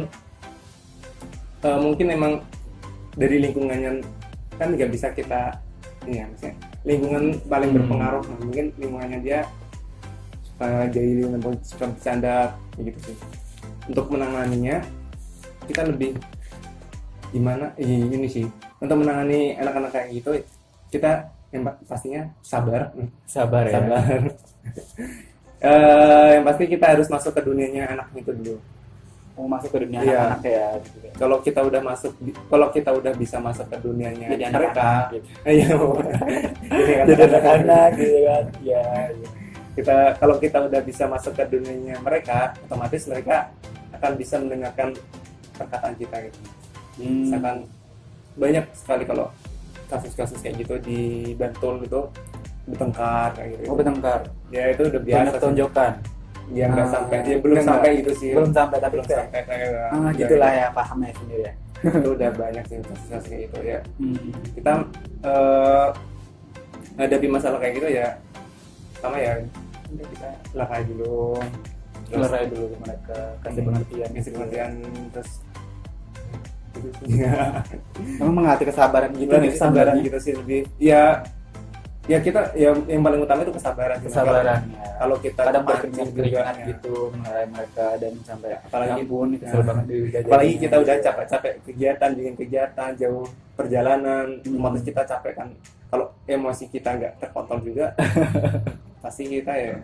[1.63, 2.33] eh, mungkin emang
[3.15, 4.03] dari lingkungannya
[4.59, 5.62] kan nggak bisa kita
[6.07, 7.79] ya maksudnya lingkungan paling Hmm.
[7.79, 8.23] berpengaruh.
[8.27, 9.39] Nah, mungkin lingkungannya dia
[10.43, 11.11] suka jadi
[11.63, 12.37] suka bercanda
[12.77, 13.17] gitu sih.
[13.87, 14.83] Untuk menanganinya
[15.67, 16.19] kita lebih
[17.31, 18.47] gimana ini sih.
[18.83, 20.31] Untuk menangani anak-anak kayak gitu
[20.91, 22.91] kita yang pa- pastinya sabar.
[23.25, 23.73] Sabar ya.
[23.79, 24.21] sabar.
[25.63, 28.59] Eh, yang pasti kita harus masuk ke dunianya anak itu dulu
[29.33, 30.13] Mau masuk ke dunia Iya.
[30.29, 30.67] anak-anak ya.
[30.79, 30.97] Gitu.
[31.01, 31.13] kan.
[31.17, 32.13] kalau kita udah masuk
[32.47, 35.05] kalau kita udah bisa masuk ke dunianya Jadi mereka anak-anak.
[35.09, 35.27] Gitu.
[35.53, 35.69] iya
[37.03, 38.45] jadi anak-anak gitu kan.
[38.61, 38.85] Ya.
[39.09, 39.09] ya.
[39.73, 43.49] kita kalau kita udah bisa masuk ke dunianya mereka otomatis mereka
[43.93, 44.93] akan bisa mendengarkan
[45.53, 46.41] perkataan kita gitu
[46.93, 47.25] Hmm.
[47.25, 47.57] misalkan
[48.35, 49.33] banyak sekali kalau
[49.89, 51.01] kasus-kasus kayak gitu di
[51.33, 52.05] Bantul gitu
[52.63, 54.29] bertengkar kayak gitu Oh bertengkar.
[54.49, 55.57] ya itu udah Banyak biasa sih.
[56.51, 58.01] Ya nggak sampai ya belum enggak, sampai enggak.
[58.03, 61.53] gitu sih Belum sampai tapi belum sampai kayak Ah, gitulah ya pahamnya sendiri ya.
[61.99, 62.77] itu udah banyak sih
[63.21, 64.29] kayak gitu ya Hmm.
[64.55, 64.73] kita
[65.23, 65.89] eh
[66.95, 68.09] hadapi masalah kayak gitu ya
[68.99, 69.33] sama ya
[69.89, 71.39] udah kita lerai dulu
[72.07, 74.09] terus Lerai dulu ke mereka, kasih pengertian.
[74.13, 74.71] kasih pengertian
[75.11, 75.31] terus
[76.73, 77.19] gitu sih.
[77.19, 77.65] ya
[78.17, 81.25] Emang menghati kesabaran gitu nih kesabaran gitu sih lebih ya
[82.05, 83.99] ya kita ya yang paling utama itu kesabaran.
[84.03, 84.91] Kesabaran ya.
[84.99, 86.65] kalau, kita kadang pancing berkeringat keringat ya.
[86.69, 89.41] gitu mengarahi mereka dan sampai Apalagi- ya itu ya.
[89.41, 89.85] kesel banget
[90.21, 94.51] apalagi kita udah capek-capek kegiatan bikin kegiatan jauh perjalanan Hmm.
[94.53, 95.49] otomatis kita capek kan
[95.89, 97.87] kalau emosi kita nggak terkontrol juga
[99.03, 99.75] pasti kita ya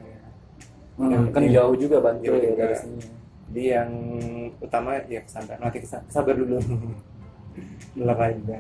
[0.99, 1.63] Hmm, kan Iya.
[1.63, 2.99] jauh juga bantu ya sini.
[3.49, 3.91] jadi yang
[4.59, 6.59] utama ya kesabaran nanti kesa- sabar dulu
[7.95, 8.59] melerai juga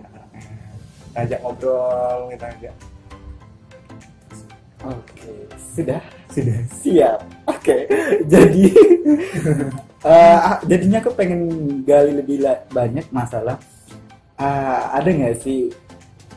[1.17, 2.75] ajak ngobrol kita ajak
[4.87, 5.99] Oke, sudah?
[6.31, 6.59] Sudah.
[6.71, 7.19] Siap.
[7.51, 7.91] Oke,
[8.33, 8.67] jadi
[10.07, 11.43] eh, ah, jadinya aku pengen
[11.83, 13.59] gali lebih banyak masalah.
[14.39, 15.67] ah, ada nggak sih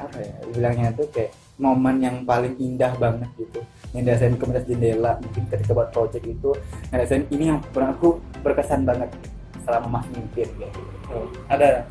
[0.02, 3.62] apa ya bilangnya tuh kayak momen yang paling indah banget gitu.
[3.94, 6.50] Yang dirasain komunitas jendela mungkin ketika buat project itu
[6.90, 9.14] ngerasain ini yang pernah aku berkesan banget
[9.62, 10.82] selama mas mimpin gitu.
[11.14, 11.86] Oh, ada.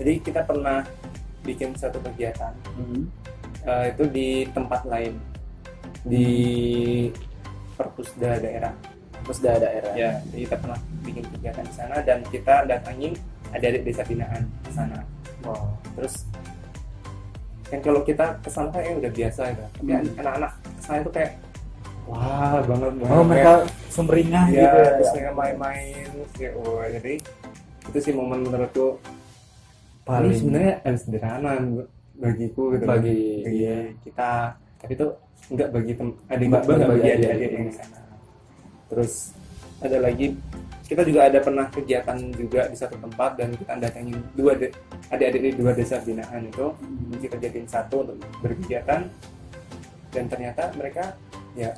[0.00, 0.80] Jadi kita pernah
[1.44, 2.56] bikin satu kegiatan.
[2.72, 3.04] Hmm.
[3.68, 5.20] eh, itu di tempat lain
[6.04, 6.26] di
[7.72, 8.74] perpusda daerah
[9.22, 9.92] Terus udah daerah.
[9.94, 13.14] ya jadi kita pernah bikin kegiatan di sana dan kita datangin
[13.50, 14.98] adik-adik desa binaan ke sana
[15.42, 15.74] Wow.
[15.94, 16.22] terus
[17.66, 20.18] kan kalau kita ke sana kan ya udah biasa ya tapi Hmm.
[20.18, 21.32] anak-anak ke sana itu kayak
[22.04, 23.52] wah banget banget Oh mereka
[23.88, 24.92] sumringah Kayak, gitu ya, ya.
[24.92, 27.14] terus mereka main-main kayak wah jadi
[27.84, 28.98] itu sih momen menurutku
[30.02, 31.52] Paling sebenarnya hal sederhana
[32.12, 33.78] bagiku gitu Bagi, bagi iya.
[34.02, 34.30] kita
[34.82, 35.06] tapi itu
[35.48, 37.50] enggak bagi tem adik enggak bagi bagi adik-adik.
[37.50, 37.98] yang di sana.
[38.90, 39.12] Terus
[39.78, 40.26] ada lagi
[40.84, 44.52] kita juga ada pernah kegiatan juga di satu tempat dan kita datangin dua
[45.08, 46.66] adik-adik di dua desa binaan itu.
[46.68, 47.16] Hmm.
[47.16, 49.06] kita jadiin satu untuk berkegiatan.
[50.12, 51.16] Dan ternyata mereka
[51.56, 51.72] ya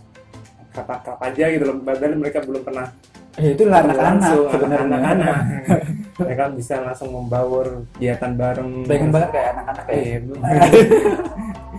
[0.75, 1.77] krap-krap aja gitu loh.
[1.79, 2.89] Padahal mereka belum pernah
[3.35, 4.31] Eh, itu lah anak-anak.
[4.47, 4.87] sebenarnya.
[4.87, 5.37] anak-anak
[6.23, 8.87] mereka bisa langsung membaur kegiatan bareng.
[8.87, 10.23] Pengen banget kayak anak-anak kayak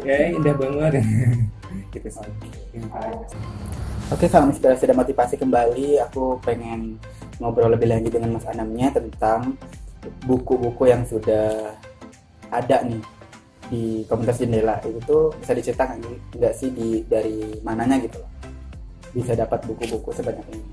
[0.00, 0.92] indah banget.
[1.92, 2.32] Gitu sih.
[4.12, 7.00] Oke, kalau sudah sudah motivasi kembali, aku pengen
[7.40, 9.56] ngobrol lebih lanjut dengan Mas Anamnya tentang
[10.28, 11.76] buku-buku yang sudah
[12.52, 13.00] ada nih
[13.72, 14.76] di komunitas jendela.
[14.84, 16.04] Itu tuh bisa diceritakan
[16.36, 16.68] nggak sih?
[16.76, 18.30] Di dari mananya gitu loh.
[19.16, 20.68] Bisa dapat buku-buku sebanyak ini.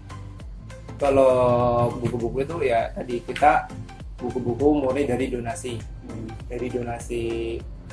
[1.00, 3.72] Kalau buku-buku itu ya tadi kita
[4.20, 5.80] buku-buku mulai dari donasi.
[6.52, 7.24] Dari donasi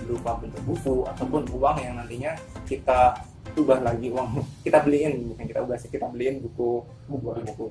[0.05, 2.33] berupa bentuk buku ataupun uang yang nantinya
[2.69, 3.17] kita
[3.57, 4.43] ubah lagi uang.
[4.67, 6.85] Kita beliin bukan kita ubah sih kita beliin buku.
[7.09, 7.29] Buku.
[7.47, 7.67] Buku.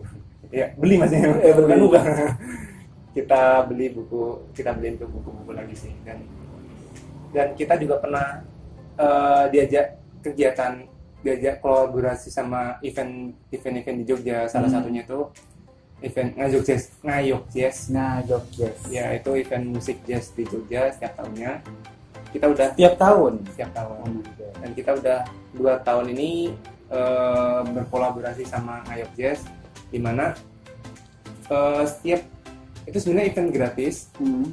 [0.50, 1.54] Ya beli maksudnya beli.
[1.54, 2.04] bukan ubah.
[3.16, 5.94] Kita beli buku kita beliin tuh buku-buku lagi sih.
[6.04, 6.20] Dan
[7.32, 8.44] dan kita juga pernah
[8.96, 10.84] eh, diajak kegiatan
[11.24, 14.52] diajak kolaborasi sama event event event di Jogja.
[14.52, 14.84] Salah Hmm.
[14.84, 15.20] satunya itu
[16.04, 17.78] event ngayok jazz ngayok jazz.
[17.88, 18.78] Nah Jog Jazz.
[18.92, 21.64] Ya itu event musik jazz di Jogja setiap tahunnya
[22.36, 24.10] kita udah tiap tahun setiap oh tahun
[24.60, 25.20] dan kita udah
[25.56, 26.52] dua tahun ini
[26.92, 29.48] eh, berkolaborasi sama Ngayok Jazz
[29.88, 30.36] di mana
[31.48, 32.22] eh, setiap
[32.86, 34.52] itu sebenarnya event gratis Hmm.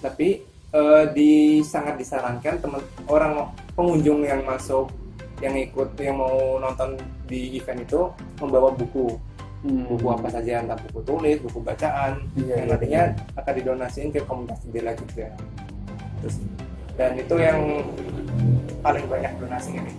[0.00, 0.40] tapi
[0.72, 4.88] eh, di sangat disarankan teman orang pengunjung yang masuk
[5.38, 6.98] yang ikut yang mau nonton
[7.30, 8.08] di event itu
[8.40, 9.20] membawa buku
[9.58, 9.90] Hmm.
[9.90, 13.38] buku apa saja entah buku tulis buku bacaan Iya, yang iya, nantinya iya.
[13.42, 15.34] akan didonasiin ke komunitas jendela juga
[16.22, 16.38] terus
[16.98, 17.86] dan itu yang
[18.82, 19.92] paling banyak donasi ini.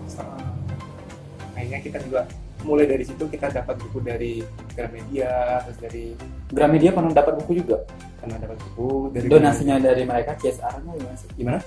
[1.56, 2.28] Akhirnya kita juga
[2.68, 4.44] mulai dari situ kita dapat buku dari
[4.76, 6.06] Gramedia terus dari
[6.52, 7.88] Gramedia pernah dapat buku juga?
[8.20, 11.30] Karena dapat buku dari donasinya dari mereka CSR-nya gimana sih?
[11.40, 11.60] gimana?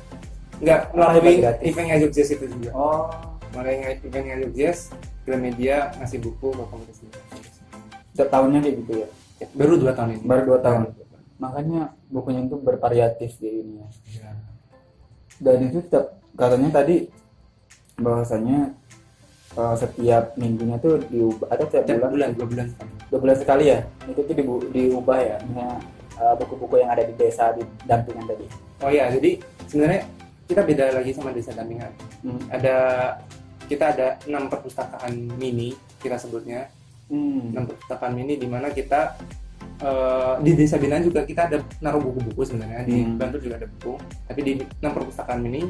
[0.60, 2.70] Nggak melalui eventnya Jogja itu juga.
[2.76, 3.08] Oh,
[3.56, 4.70] melalui eventnya Jogja
[5.24, 7.12] Gramedia ngasih buku ke komunitas ini.
[8.12, 9.08] Setiap tahunnya kayak gitu ya.
[9.40, 10.24] Ya, baru dua tahun ini.
[10.28, 10.80] Baru dua tahun.
[11.40, 11.80] Makanya
[12.12, 13.88] bukunya itu bervariatif di ini ya.
[15.42, 17.10] Dan itu setiap katanya tadi
[17.98, 18.72] bahwasanya
[19.52, 22.10] eh, setiap minggunya tuh diubah ada tiap Tiap bulan?
[22.14, 22.66] bulan dua bulan.
[23.10, 23.78] Dua bulan sekali ya?
[24.06, 25.36] Itu tuh dibu- diubah ya?
[25.44, 25.76] Misalnya,
[26.16, 28.46] eh, buku-buku yang ada di desa di dampingan tadi?
[28.80, 30.02] Oh ya jadi sebenarnya
[30.46, 31.90] kita beda lagi sama desa dampingan.
[32.22, 32.38] Hmm.
[32.48, 32.76] ada
[33.66, 36.70] kita ada enam perpustakaan mini kita sebutnya.
[37.10, 37.50] Hmm.
[37.52, 39.18] enam perpustakaan mini di mana kita
[39.82, 42.86] eh, di desa binaan juga kita ada naruh buku-buku sebenarnya.
[42.86, 43.18] Di Hmm.
[43.18, 43.98] Bantul juga ada buku.
[44.24, 45.66] Tapi di enam perpustakaan mini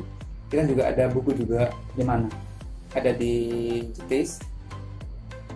[0.47, 1.73] kita juga ada buku juga.
[1.93, 2.29] Di mana?
[2.93, 3.35] Ada di
[3.91, 4.37] Jetis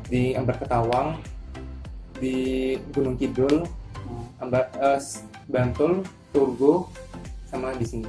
[0.06, 1.20] di Ambar Ketawang
[2.16, 2.36] di
[2.90, 3.66] Gunung Kidul
[4.06, 4.22] Hmm.
[4.38, 5.00] Ambar eh,
[5.44, 6.88] Bantul Turgo
[7.44, 8.06] sama di sini.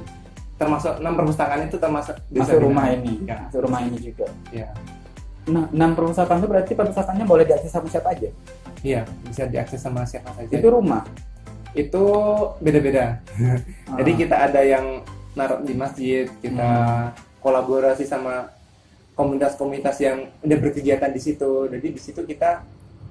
[0.54, 2.62] Termasuk enam perpustakaan itu termasuk masuk binaan.
[2.62, 3.14] rumah ini.
[3.26, 4.26] Ya, masuk rumah ini juga.
[4.50, 4.70] Ya.
[5.48, 8.28] nah enam perpustakaan itu berarti perpustakaannya boleh diakses sama siapa aja
[8.80, 10.50] Iya, bisa diakses sama siapa saja.
[10.50, 11.02] itu rumah
[11.70, 12.02] Itu
[12.58, 13.20] beda-beda.
[13.98, 14.16] Jadi Ah.
[14.16, 17.12] kita ada yang naruh di masjid, kita Hmm.
[17.38, 18.50] kolaborasi sama
[19.12, 21.68] komunitas-komunitas yang udah berkegiatan di situ.
[21.68, 22.64] Jadi di situ kita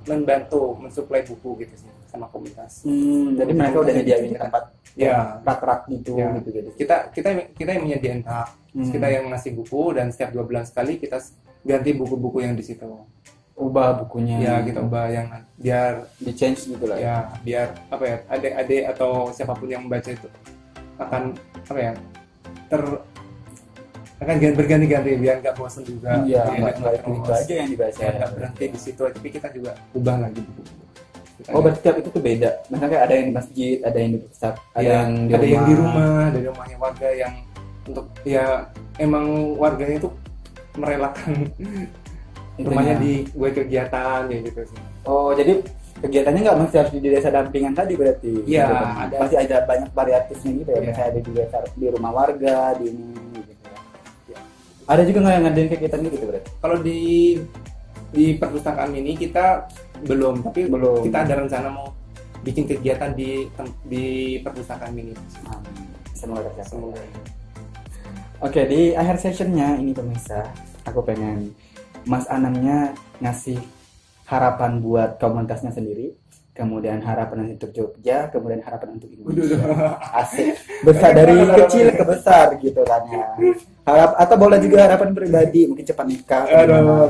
[0.05, 2.81] membantu mensuplai buku gitu sih sama komunitas.
[2.81, 4.63] Hmm, jadi mereka udah nyediain tempat
[4.95, 5.37] Ya.
[5.43, 6.31] rak-rak gitu Ya.
[6.33, 8.89] gitu jadi Kita kita kita yang menyediakan hak, Hmm.
[8.89, 11.19] kita yang ngasih buku dan setiap dua bulan sekali kita
[11.61, 12.87] ganti buku-buku yang di situ.
[13.57, 17.03] Ubah bukunya Ya kita ubah yang biar di change gitu lah ya.
[17.03, 20.29] ya biar apa ya adik-adik atau siapa pun yang membaca itu
[20.95, 21.33] akan
[21.65, 21.91] apa ya
[22.67, 22.81] ter
[24.17, 27.99] akan gan- berganti-ganti biar nggak bosan juga Iya, nggak nggak itu, aja yang dibaca.
[27.99, 30.61] ya nggak berhenti di situ tapi kita juga ubah lagi buku
[31.37, 32.49] Kita Oh, berarti tiap itu tuh beda.
[32.67, 35.53] Misalnya ada yang di masjid, ada yang di pusat, ada ya, yang di ada rumah.
[35.53, 37.33] yang di rumah ada rumahnya warga yang
[37.85, 38.45] untuk ya
[38.97, 40.09] emang warganya itu
[40.73, 41.33] merelakan
[42.59, 45.61] Rumahnya di buat kegiatan ya gitu sih Oh, jadi
[45.97, 48.43] kegiatannya nggak mesti harus di desa dampingan tadi berarti.
[48.43, 48.75] Iya, Gitu.
[48.99, 49.15] ada.
[49.17, 50.75] Pasti ada banyak variatifnya gitu ya.
[50.75, 50.83] Iya.
[50.83, 53.65] Misalnya ada di desa di rumah warga, di ini gitu
[54.27, 54.39] ya.
[54.85, 56.49] Ada juga nggak yang ngadain kegiatan gitu berarti?
[56.57, 56.99] kalau di
[58.07, 59.67] di perpustakaan ini kita
[60.01, 61.03] belum tapi Belum.
[61.03, 61.91] kita ada rencana mau
[62.39, 63.43] bikin kegiatan di
[63.83, 64.05] di
[64.39, 65.11] perpustakaan ini
[65.45, 65.87] Amin.
[66.13, 66.67] Semoga tercapai.
[66.67, 67.01] semoga
[68.37, 70.45] Oke, di akhir sessionnya ini pemirsa,
[70.85, 71.51] aku pengen
[72.07, 73.59] Mas Anamnya ngasih
[74.25, 76.15] harapan buat komunitasnya sendiri,
[76.51, 79.59] kemudian harapan untuk Jogja, kemudian harapan untuk Indonesia.
[80.23, 83.27] Asik, besar dari kecil ke besar gitu kan ya.
[83.83, 86.43] Harap atau boleh juga harapan pribadi, mungkin cepat nikah.
[86.47, 87.07] Aduh,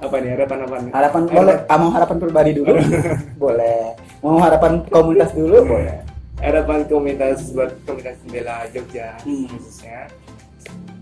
[0.00, 2.72] apa nih harapan apa nih Harapan boleh, ah, mau harapan pribadi dulu,
[3.44, 3.80] boleh.
[4.24, 6.00] Mau harapan komunitas dulu, boleh.
[6.40, 9.44] harapan komunitas buat komunitas jendela Jogja Hmm.
[9.44, 10.08] khususnya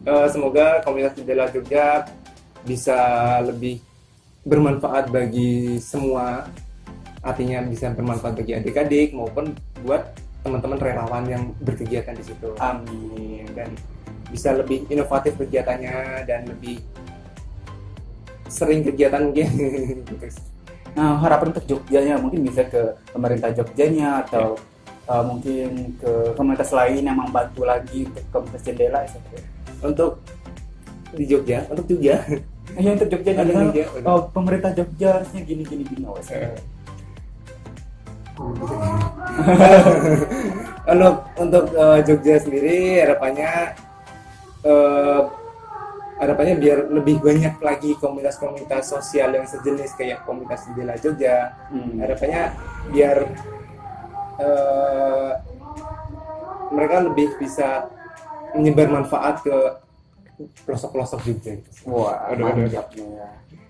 [0.08, 2.08] Eh, semoga komunitas jendela Jogja
[2.64, 2.96] bisa
[3.44, 3.76] lebih
[4.40, 6.48] bermanfaat bagi semua
[7.20, 9.52] artinya bisa bermanfaat bagi adik-adik maupun
[9.84, 13.44] buat teman-teman relawan yang berkegiatan di situ Amin.
[13.52, 13.68] dan
[14.32, 16.80] bisa lebih inovatif kegiatannya dan lebih
[18.48, 19.44] sering kegiatan mungkin.
[20.96, 24.56] Nah, harapan untuk Jogjanya mungkin bisa ke pemerintah Jogjanya atau
[25.08, 29.18] uh, mungkin ke komunitas lain yang membantu lagi untuk komunitas jendela etc.
[29.82, 30.20] untuk
[31.16, 32.20] di Jogja untuk Jogja
[32.76, 36.52] Ya untuk Jogjanya Ada Jogja, oh pemerintah Jogja harusnya gini gini gini oh, Eh.
[40.92, 43.74] untuk untuk eh, Jogja sendiri harapannya
[44.62, 45.20] eh,
[46.22, 51.98] harapannya biar lebih banyak lagi komunitas-komunitas sosial yang sejenis kayak komunitas jendela Jogja Hmm.
[51.98, 52.54] harapannya
[52.94, 53.26] biar
[54.38, 55.30] eh,
[56.70, 57.88] mereka lebih bisa
[58.54, 59.56] menyebar manfaat ke
[60.64, 61.70] pelosok-pelosok Jogja gitu.
[61.90, 62.70] Wah, Aduh, aduh.
[62.70, 62.82] ya.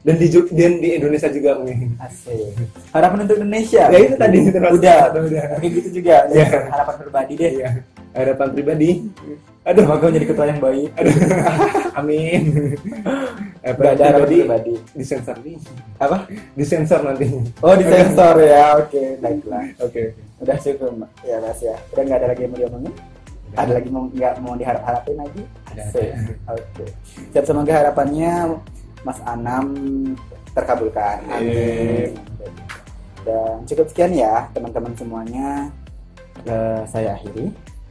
[0.05, 2.55] dan di dan di Indonesia juga mungkin Asik.
[2.95, 3.83] Harapan untuk Indonesia.
[3.91, 4.79] Ya, itu tadi, termasuk.
[4.79, 5.01] Udah.
[5.17, 5.45] Udah.
[5.59, 6.17] Kayak gitu juga.
[6.31, 6.47] Ya.
[6.71, 7.51] Harapan pribadi deh.
[7.59, 7.71] Iya.
[8.17, 8.91] harapan pribadi
[9.69, 10.91] aduh Semoga menjadi ketua yang baik.
[10.97, 11.15] aduh
[12.01, 12.41] amin
[13.61, 14.75] Gak ada harapan pribadi.
[14.95, 15.61] disensor nih
[15.99, 16.25] Apa?
[16.57, 17.27] disensor nanti
[17.61, 18.81] Oh di sensor ya.
[18.81, 19.65] Oke, baiklah.
[19.79, 20.03] oke
[20.39, 21.11] Udah cukup Mbak.
[21.23, 21.77] ya mas ya.
[21.91, 22.95] Udah nggak ada lagi yang mau diomongin?
[23.51, 25.43] Ada lagi mau nggak mau diharap-harapin lagi?
[25.69, 25.83] Ada.
[26.49, 26.85] Oke.
[27.29, 28.33] Siap semoga harapannya
[29.03, 29.67] Mas Anam
[30.51, 31.21] terkabulkan.
[31.29, 32.15] Amin.
[33.21, 35.69] Dan cukup sekian ya teman-teman semuanya.
[36.43, 37.51] Eh, saya akhiri.